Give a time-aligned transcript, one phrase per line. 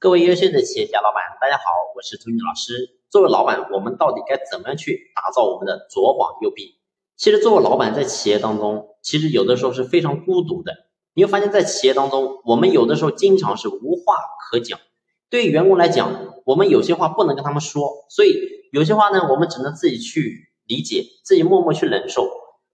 [0.00, 2.96] 各位优秀的企业家老板，大家好，我是朱军老师。
[3.10, 6.78] 作为老板，我们到底该怎么样去打造我们的左膀右臂？
[7.18, 10.72] 其实，作为老板在企业当中，其实有的时候是非常孤独的。
[11.12, 14.14] 你会发现在企业当中，我们有的时候经常是无话
[14.50, 14.80] 可讲。
[15.28, 18.40] 对于员工来讲，我们有些话不能跟他们说，所以
[18.72, 22.26] 有些话呢，我们只能自己去理解，自己默默去忍受。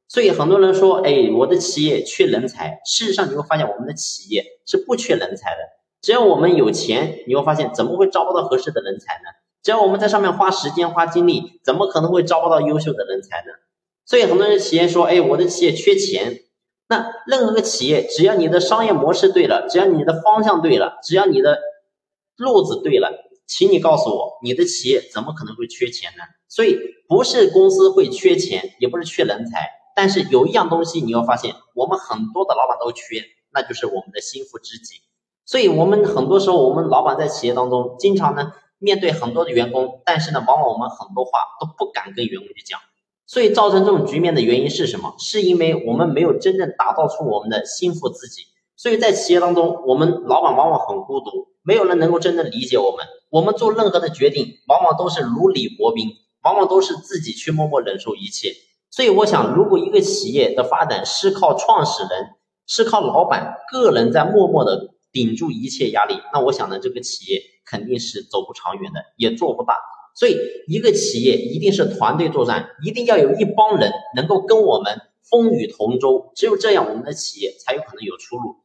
[0.06, 2.80] 所以很多人说，哎，我的企业缺人才。
[2.86, 5.75] 事实上，你会发现我们的企业是不缺人才的。
[6.06, 9.30] 只要我们有钱，你会发现怎么会招不到合适的人才呢？
[9.60, 13.46] 只要我们在上面花时间花精力，怎么可能会招不到优秀的人才呢？
[14.04, 16.44] 所以很多人企业说，哎，我的企业缺钱。
[16.88, 21.58] 那任何个企业，只要你的商业模式对了，只要你的方向对了，只要你的
[22.36, 23.10] 路子对了，
[23.48, 26.22] 请你告诉我，你的企业怎么可能会缺钱呢？
[26.48, 26.78] 所以
[27.08, 35.00] 不是公司会缺钱，也不是缺人才，但是有一样东西你要发现，我们很多的老板都缺，那就是我们的心腹知己。
[35.46, 42.80] 所以，我们很多时候，我们老板在企业当中，经常呢面对很多的员工，但是呢，往往我们很多话都不敢跟员工去讲。
[43.28, 45.14] 所以，造成这种局面的原因是什么？
[45.20, 48.42] 是因为我们没有真正打造出我们的心腹自己。
[48.76, 53.06] 所以在企业当中，我们老板往往很孤独，没有人能够真正理解我们。
[53.30, 56.10] 我们做任何的决定，往往都是如履薄冰，
[56.42, 58.52] 往往都是自己去默默忍受一切。
[58.90, 62.30] 所以，我想，如果一个企业的发展是靠创始人，
[62.66, 64.95] 是靠老板个人在默默的。
[65.16, 69.78] 顶住一切压力，那我想呢，这个企业肯定是走不长远的，也做不大。
[70.14, 70.36] 所以，
[70.68, 78.56] 一个企业一定是团队作战，一定要有一帮人能够跟我们风雨同舟，只有这样，我们的企业才有可能有出路。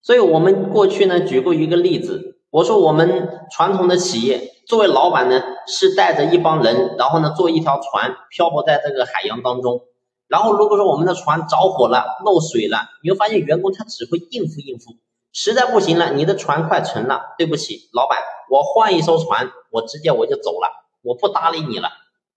[0.00, 9.82] 所以，我们过去呢举过一个例子，我说我们传统的企业，作为老板呢是带着一帮人，然后呢坐一条船漂泊在这个海洋当中，
[10.26, 14.96] 然后如果说我们的船着火了、漏水了，你会发现员工他只会应付应付。
[15.32, 18.18] 实在不行了，你的船快沉了，对不起，老板，
[18.50, 20.68] 我换一艘船，我直接我就走了，
[21.02, 21.90] 我不搭理你了。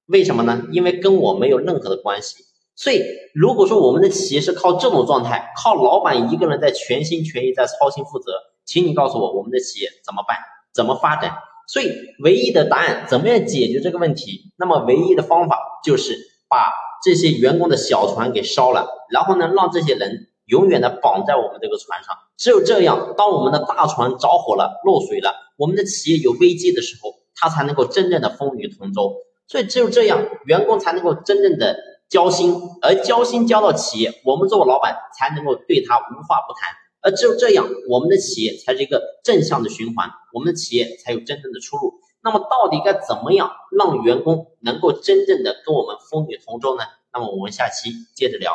[0.07, 0.63] 为什么呢？
[0.71, 2.43] 因为跟我没有任何的关系。
[2.75, 3.01] 所以，
[3.33, 8.33] 如果说我们的企业是靠这种状态，靠老板一个人在全心全意在操心负责，
[8.65, 10.37] 请你告诉我，我们的企业怎么办？
[10.73, 11.37] 怎么发展？
[11.67, 11.91] 所以，
[12.23, 14.51] 唯一的答案，怎么样解决这个问题？
[14.57, 16.17] 那么，唯一的方法就是
[16.49, 16.71] 把
[17.03, 20.27] 这些员工的小船给烧了，然后呢，让这些人。
[20.51, 29.13] 永远的绑在我们这个船上，只有这样，当我们的大船着火了、漏水了，我们的企业有危机的时候，它才能够真正的风雨同舟。
[29.47, 31.77] 所以只有这样，员工才能够真正的
[32.09, 36.69] 交心，而交心交到企业，我们作为老板才能够对他无话不谈。
[37.01, 41.93] 而只有这样，我们的企业才是一个正向的循环，我们的企业才有真正的出路。
[42.21, 46.83] 那么，到底该怎么样让员工能够真正的跟我们风雨同舟呢？
[47.13, 48.53] 那么，我们下期接着聊。